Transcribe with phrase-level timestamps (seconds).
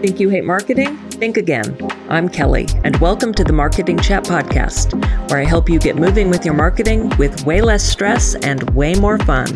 [0.00, 0.96] Think you hate marketing?
[1.10, 1.76] Think again.
[2.08, 4.94] I'm Kelly, and welcome to the Marketing Chat Podcast,
[5.28, 8.94] where I help you get moving with your marketing with way less stress and way
[8.94, 9.48] more fun.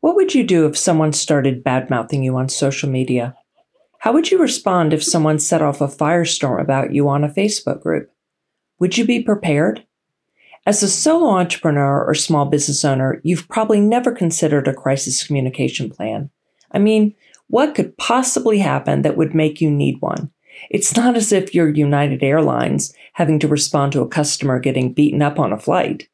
[0.00, 3.36] What would you do if someone started bad mouthing you on social media?
[4.00, 7.80] How would you respond if someone set off a firestorm about you on a Facebook
[7.80, 8.10] group?
[8.80, 9.86] Would you be prepared?
[10.66, 15.88] As a solo entrepreneur or small business owner, you've probably never considered a crisis communication
[15.88, 16.30] plan.
[16.72, 17.14] I mean,
[17.48, 20.30] what could possibly happen that would make you need one?
[20.70, 25.22] It's not as if you're United Airlines having to respond to a customer getting beaten
[25.22, 26.08] up on a flight.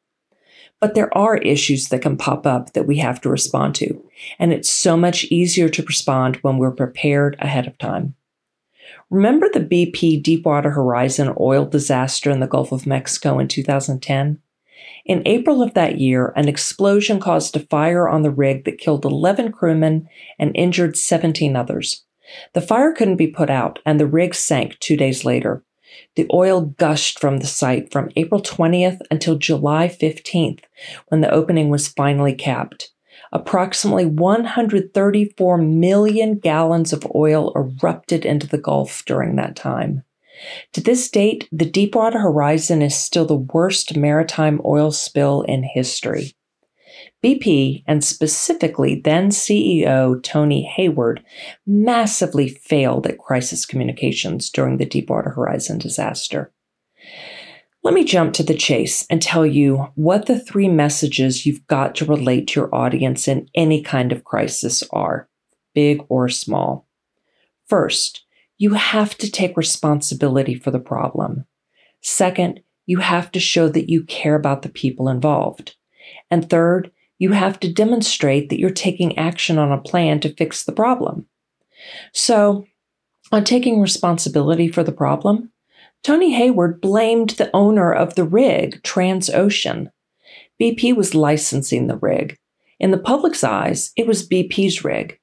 [0.79, 4.01] But there are issues that can pop up that we have to respond to,
[4.37, 8.15] and it's so much easier to respond when we're prepared ahead of time.
[9.09, 14.39] Remember the BP Deepwater Horizon oil disaster in the Gulf of Mexico in 2010?
[15.05, 19.05] In April of that year, an explosion caused a fire on the rig that killed
[19.05, 22.05] 11 crewmen and injured 17 others.
[22.53, 25.63] The fire couldn't be put out, and the rig sank two days later.
[26.15, 30.61] The oil gushed from the site from April 20th until July 15th,
[31.07, 32.91] when the opening was finally capped.
[33.31, 40.03] Approximately 134 million gallons of oil erupted into the Gulf during that time.
[40.73, 46.35] To this date, the Deepwater Horizon is still the worst maritime oil spill in history.
[47.23, 51.23] BP, and specifically then CEO Tony Hayward,
[51.65, 56.51] massively failed at crisis communications during the Deepwater Horizon disaster.
[57.83, 61.95] Let me jump to the chase and tell you what the three messages you've got
[61.95, 65.29] to relate to your audience in any kind of crisis are,
[65.73, 66.87] big or small.
[67.67, 68.25] First,
[68.59, 71.45] you have to take responsibility for the problem.
[72.01, 75.75] Second, you have to show that you care about the people involved.
[76.29, 80.63] And third, you have to demonstrate that you're taking action on a plan to fix
[80.63, 81.25] the problem.
[82.13, 82.65] So,
[83.31, 85.51] on taking responsibility for the problem,
[86.03, 89.91] Tony Hayward blamed the owner of the rig, Transocean.
[90.59, 92.37] BP was licensing the rig.
[92.79, 95.19] In the public's eyes, it was BP's rig.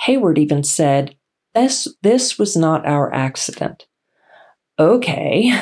[0.00, 1.17] Hayward even said,
[1.58, 3.86] this, this was not our accident.
[4.78, 5.52] Okay.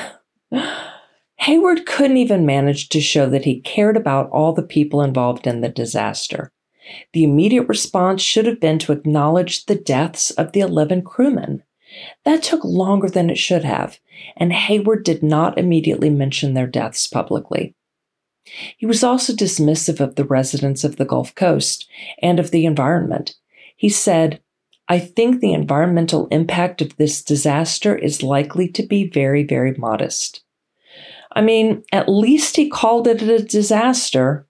[1.36, 5.60] Hayward couldn't even manage to show that he cared about all the people involved in
[5.60, 6.52] the disaster.
[7.12, 11.62] The immediate response should have been to acknowledge the deaths of the 11 crewmen.
[12.24, 13.98] That took longer than it should have,
[14.36, 17.74] and Hayward did not immediately mention their deaths publicly.
[18.76, 21.88] He was also dismissive of the residents of the Gulf Coast
[22.22, 23.34] and of the environment.
[23.76, 24.40] He said,
[24.88, 30.42] I think the environmental impact of this disaster is likely to be very, very modest.
[31.32, 34.46] I mean, at least he called it a disaster.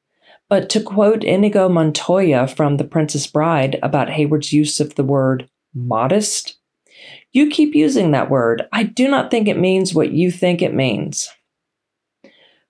[0.49, 5.49] But to quote Inigo Montoya from The Princess Bride about Hayward's use of the word
[5.75, 6.57] modest,
[7.33, 8.63] you keep using that word.
[8.73, 11.29] I do not think it means what you think it means.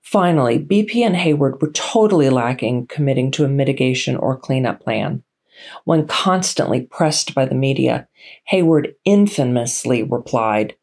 [0.00, 5.22] Finally, BP and Hayward were totally lacking committing to a mitigation or cleanup plan.
[5.84, 8.08] When constantly pressed by the media,
[8.46, 10.74] Hayward infamously replied,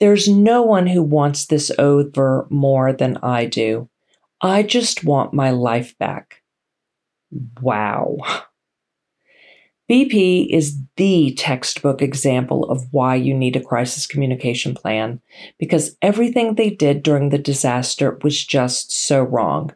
[0.00, 3.88] There's no one who wants this over more than I do.
[4.40, 6.42] I just want my life back.
[7.60, 8.18] Wow.
[9.90, 15.20] BP is the textbook example of why you need a crisis communication plan
[15.58, 19.72] because everything they did during the disaster was just so wrong.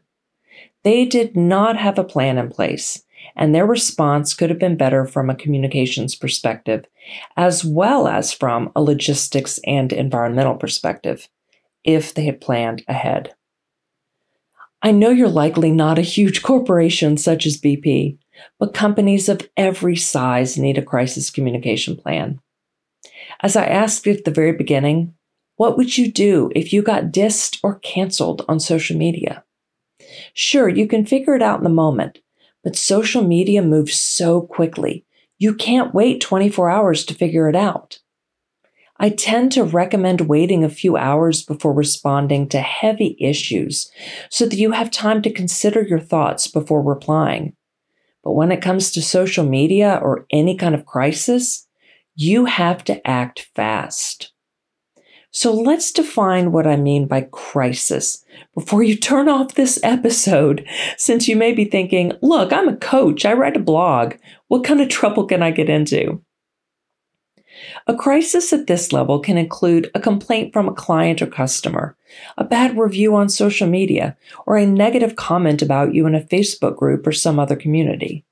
[0.83, 3.05] They did not have a plan in place
[3.36, 6.84] and their response could have been better from a communications perspective,
[7.36, 11.28] as well as from a logistics and environmental perspective,
[11.84, 13.34] if they had planned ahead.
[14.82, 18.19] I know you're likely not a huge corporation such as BP,
[18.59, 22.41] but companies of every size need a crisis communication plan.
[23.42, 25.14] As I asked at the very beginning,
[25.56, 29.44] what would you do if you got dissed or canceled on social media?
[30.32, 32.18] Sure, you can figure it out in the moment,
[32.62, 35.04] but social media moves so quickly.
[35.39, 38.01] You can't wait 24 hours to figure it out.
[38.98, 43.91] I tend to recommend waiting a few hours before responding to heavy issues
[44.28, 47.57] so that you have time to consider your thoughts before replying.
[48.22, 51.66] But when it comes to social media or any kind of crisis,
[52.15, 54.33] you have to act fast.
[55.32, 58.24] So let's define what I mean by crisis
[58.54, 60.66] before you turn off this episode,
[60.97, 64.15] since you may be thinking, look, I'm a coach, I write a blog.
[64.48, 66.21] What kind of trouble can I get into?
[67.86, 71.97] A crisis at this level can include a complaint from a client or customer,
[72.36, 74.16] a bad review on social media,
[74.47, 78.24] or a negative comment about you in a Facebook group or some other community.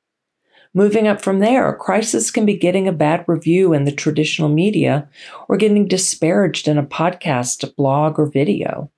[0.75, 4.49] Moving up from there, a crisis can be getting a bad review in the traditional
[4.49, 5.09] media
[5.49, 8.91] or getting disparaged in a podcast, blog, or video.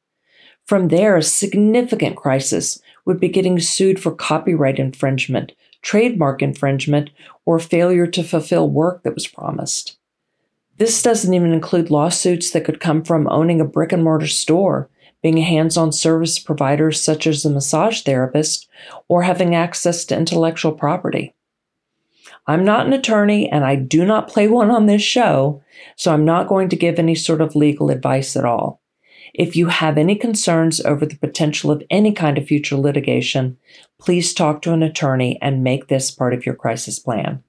[0.67, 5.52] From there, a significant crisis would be getting sued for copyright infringement,
[5.82, 7.11] trademark infringement,
[7.44, 9.96] or failure to fulfill work that was promised.
[10.76, 14.88] This doesn't even include lawsuits that could come from owning a brick and mortar store,
[15.22, 18.69] being a hands on service provider such as a massage therapist,
[19.08, 21.34] or having access to intellectual property.
[22.50, 25.62] I'm not an attorney and I do not play one on this show,
[25.94, 28.82] so I'm not going to give any sort of legal advice at all.
[29.32, 33.56] If you have any concerns over the potential of any kind of future litigation,
[34.00, 37.44] please talk to an attorney and make this part of your crisis plan.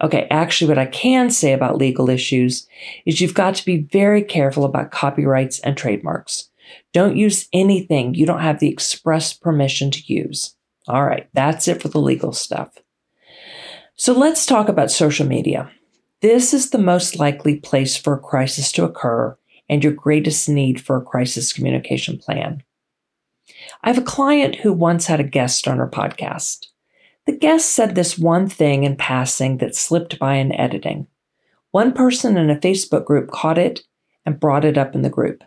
[0.00, 2.68] Okay, actually, what I can say about legal issues
[3.04, 6.50] is you've got to be very careful about copyrights and trademarks.
[6.92, 10.54] Don't use anything you don't have the express permission to use.
[10.86, 12.74] All right, that's it for the legal stuff.
[13.96, 15.70] So let's talk about social media.
[16.20, 19.36] This is the most likely place for a crisis to occur
[19.68, 22.64] and your greatest need for a crisis communication plan.
[23.84, 26.66] I have a client who once had a guest on her podcast.
[27.26, 31.06] The guest said this one thing in passing that slipped by in editing.
[31.70, 33.82] One person in a Facebook group caught it
[34.26, 35.44] and brought it up in the group.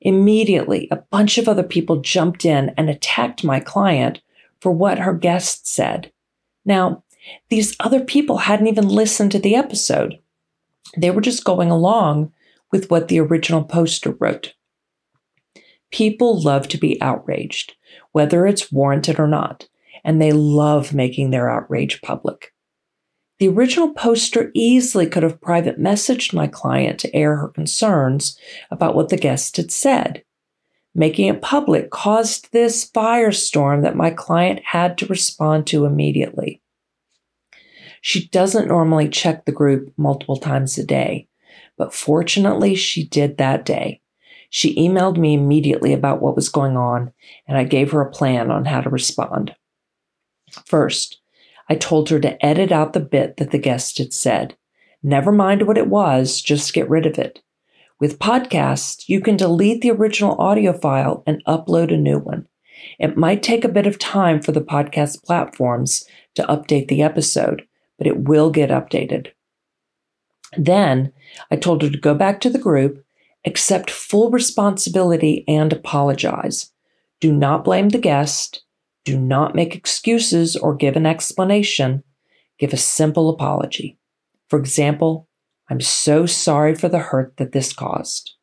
[0.00, 4.22] Immediately, a bunch of other people jumped in and attacked my client
[4.60, 6.10] for what her guest said.
[6.64, 7.03] Now,
[7.50, 10.18] these other people hadn't even listened to the episode.
[10.96, 12.32] They were just going along
[12.70, 14.54] with what the original poster wrote.
[15.90, 17.76] People love to be outraged,
[18.12, 19.68] whether it's warranted or not,
[20.04, 22.52] and they love making their outrage public.
[23.38, 28.38] The original poster easily could have private messaged my client to air her concerns
[28.70, 30.24] about what the guest had said.
[30.94, 36.60] Making it public caused this firestorm that my client had to respond to immediately.
[38.06, 41.26] She doesn't normally check the group multiple times a day,
[41.78, 44.02] but fortunately, she did that day.
[44.50, 47.14] She emailed me immediately about what was going on,
[47.48, 49.56] and I gave her a plan on how to respond.
[50.66, 51.22] First,
[51.70, 54.54] I told her to edit out the bit that the guest had said.
[55.02, 57.40] Never mind what it was, just get rid of it.
[57.98, 62.48] With podcasts, you can delete the original audio file and upload a new one.
[62.98, 67.66] It might take a bit of time for the podcast platforms to update the episode,
[67.98, 69.28] but it will get updated.
[70.56, 71.12] Then
[71.50, 73.04] I told her to go back to the group,
[73.44, 76.70] accept full responsibility, and apologize.
[77.20, 78.62] Do not blame the guest.
[79.04, 82.02] Do not make excuses or give an explanation.
[82.58, 83.98] Give a simple apology.
[84.48, 85.28] For example,
[85.68, 88.34] I'm so sorry for the hurt that this caused.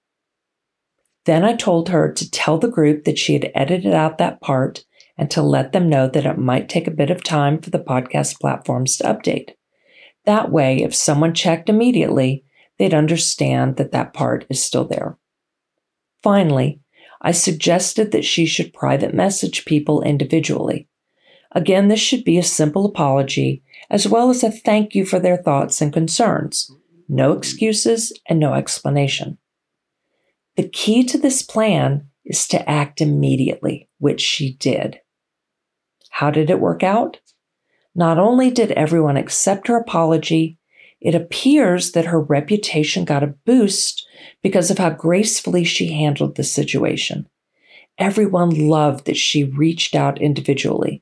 [1.26, 4.84] Then I told her to tell the group that she had edited out that part
[5.22, 7.78] and to let them know that it might take a bit of time for the
[7.78, 9.52] podcast platforms to update.
[10.26, 12.44] That way, if someone checked immediately,
[12.80, 15.20] they'd understand that that part is still there.
[16.24, 16.82] Finally,
[17.22, 20.88] I suggested that she should private message people individually.
[21.52, 25.38] Again, this should be a simple apology as well as a thank you for their
[25.38, 26.72] thoughts and concerns.
[27.08, 29.38] No excuses and no explanation.
[30.56, 35.01] The key to this plan is to act immediately, which she did.
[36.12, 37.20] How did it work out?
[37.96, 40.58] Not only did everyone accept her apology,
[41.00, 44.08] it appears that her reputation got a boost
[44.44, 47.28] because of how gracefully she handled the situation.
[47.98, 51.02] Everyone loved that she reached out individually.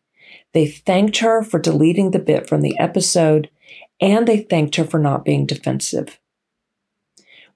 [0.53, 3.50] They thanked her for deleting the bit from the episode,
[4.00, 6.19] and they thanked her for not being defensive.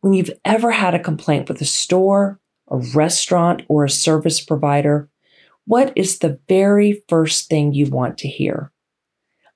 [0.02, 2.40] When you've ever had a complaint with a store,
[2.70, 5.10] a restaurant, or a service provider,
[5.66, 8.74] what is the very first thing you want to hear?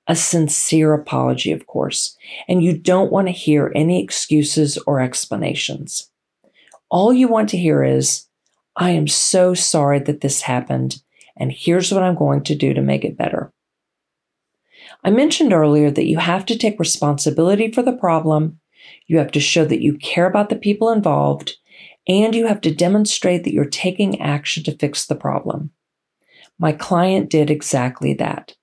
[0.08, 2.16] a sincere apology, of course,
[2.48, 6.10] and you don't want to hear any excuses or explanations.
[6.88, 8.26] All you want to hear is,
[8.74, 11.02] I am so sorry that this happened,
[11.36, 13.52] and here's what I'm going to do to make it better.
[15.04, 18.60] I mentioned earlier that you have to take responsibility for the problem,
[19.06, 21.56] you have to show that you care about the people involved,
[22.08, 25.70] and you have to demonstrate that you're taking action to fix the problem.
[26.58, 28.54] My client did exactly that.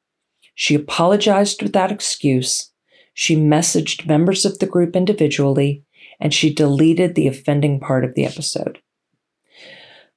[0.53, 2.71] She apologized without excuse.
[3.13, 5.83] She messaged members of the group individually,
[6.19, 8.79] and she deleted the offending part of the episode.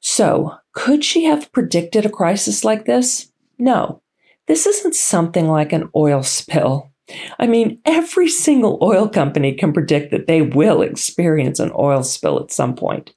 [0.00, 3.32] So, could she have predicted a crisis like this?
[3.58, 4.02] No.
[4.47, 6.92] This isn't something like an oil spill.
[7.38, 12.40] I mean, every single oil company can predict that they will experience an oil spill
[12.40, 13.14] at some point.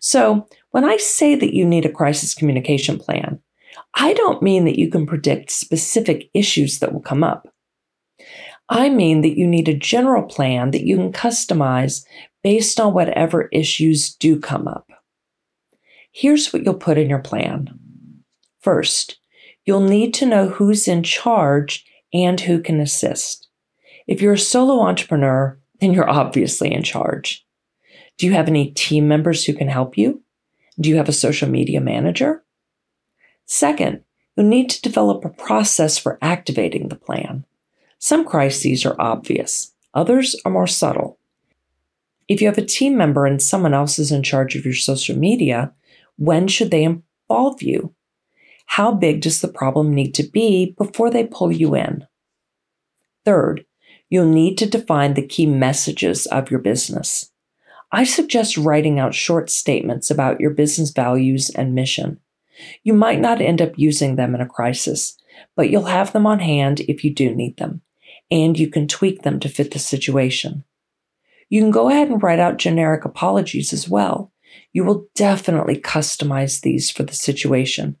[0.00, 3.40] So, when I say that you need a crisis communication plan,
[4.00, 7.52] I don't mean that you can predict specific issues that will come up.
[8.68, 12.04] I mean that you need a general plan that you can customize
[12.44, 14.88] based on whatever issues do come up.
[16.12, 17.76] Here's what you'll put in your plan.
[18.60, 19.18] First,
[19.64, 23.48] you'll need to know who's in charge and who can assist.
[24.06, 27.44] If you're a solo entrepreneur, then you're obviously in charge.
[28.16, 30.22] Do you have any team members who can help you?
[30.80, 32.44] Do you have a social media manager?
[33.50, 34.04] Second,
[34.36, 37.46] you'll need to develop a process for activating the plan.
[37.98, 41.18] Some crises are obvious, others are more subtle.
[42.28, 45.16] If you have a team member and someone else is in charge of your social
[45.16, 45.72] media,
[46.16, 47.94] when should they involve you?
[48.66, 52.06] How big does the problem need to be before they pull you in?
[53.24, 53.64] Third,
[54.10, 57.32] you'll need to define the key messages of your business.
[57.92, 62.20] I suggest writing out short statements about your business values and mission.
[62.82, 65.16] You might not end up using them in a crisis,
[65.56, 67.82] but you'll have them on hand if you do need them,
[68.30, 70.64] and you can tweak them to fit the situation.
[71.48, 74.32] You can go ahead and write out generic apologies as well.
[74.72, 77.96] You will definitely customize these for the situation,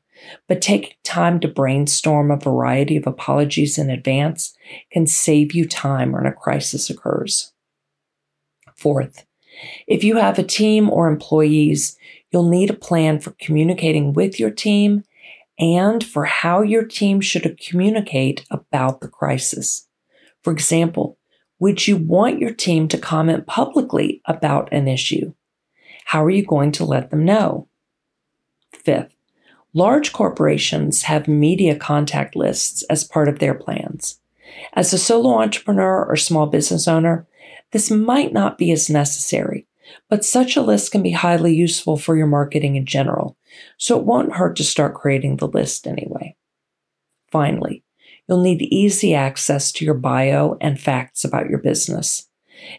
[0.46, 4.56] but taking time to brainstorm a variety of apologies in advance
[4.92, 7.52] can save you time when a crisis occurs.
[8.76, 9.24] Fourth,
[9.86, 11.96] if you have a team or employees,
[12.30, 15.04] you'll need a plan for communicating with your team
[15.58, 19.88] and for how your team should communicate about the crisis.
[20.42, 21.18] For example,
[21.58, 25.34] would you want your team to comment publicly about an issue?
[26.06, 27.68] How are you going to let them know?
[28.72, 29.12] Fifth,
[29.74, 34.20] large corporations have media contact lists as part of their plans.
[34.72, 37.26] As a solo entrepreneur or small business owner,
[37.72, 39.66] this might not be as necessary,
[40.08, 43.36] but such a list can be highly useful for your marketing in general,
[43.76, 46.36] so it won't hurt to start creating the list anyway.
[47.30, 47.84] Finally,
[48.26, 52.28] you'll need easy access to your bio and facts about your business.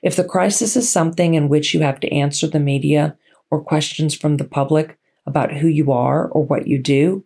[0.03, 3.17] If the crisis is something in which you have to answer the media
[3.49, 7.25] or questions from the public about who you are or what you do,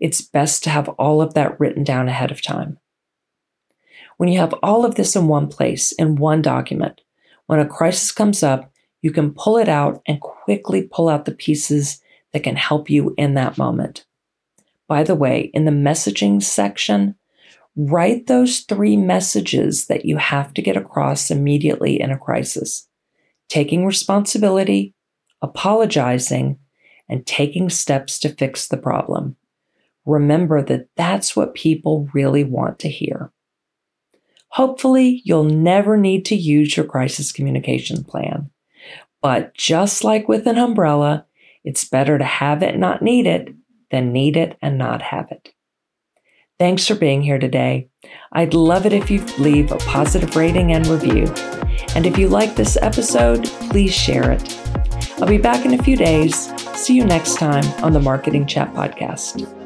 [0.00, 2.78] it's best to have all of that written down ahead of time.
[4.16, 7.00] When you have all of this in one place, in one document,
[7.46, 8.72] when a crisis comes up,
[9.04, 12.00] you can pull it out and quickly pull out the pieces
[12.32, 14.06] that can help you in that moment.
[14.88, 17.14] By the way, in the messaging section,
[17.76, 22.88] write those three messages that you have to get across immediately in a crisis
[23.50, 24.94] taking responsibility,
[25.42, 26.58] apologizing,
[27.06, 29.36] and taking steps to fix the problem.
[30.06, 33.30] Remember that that's what people really want to hear.
[34.48, 38.48] Hopefully, you'll never need to use your crisis communication plan.
[39.24, 41.24] But just like with an umbrella,
[41.64, 43.54] it's better to have it not need it
[43.90, 45.54] than need it and not have it.
[46.58, 47.88] Thanks for being here today.
[48.32, 51.32] I'd love it if you leave a positive rating and review.
[51.94, 54.58] And if you like this episode, please share it.
[55.18, 56.52] I'll be back in a few days.
[56.78, 59.63] See you next time on the Marketing Chat Podcast.